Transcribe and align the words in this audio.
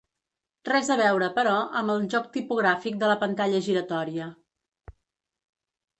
Res 0.69 0.87
a 0.93 0.97
veure, 1.01 1.27
però, 1.35 1.51
amb 1.81 1.93
el 1.95 2.09
joc 2.15 2.27
tipogràfic 2.37 2.99
de 3.05 3.13
la 3.15 3.21
pantalla 3.27 3.63
giratòria. 3.69 4.35